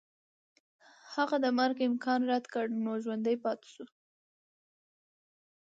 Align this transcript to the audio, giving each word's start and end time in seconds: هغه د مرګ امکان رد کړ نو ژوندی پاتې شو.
هغه 1.13 1.35
د 1.43 1.45
مرګ 1.59 1.77
امکان 1.89 2.21
رد 2.31 2.45
کړ 2.53 2.65
نو 2.83 2.91
ژوندی 3.03 3.35
پاتې 3.43 3.67
شو. 3.73 3.85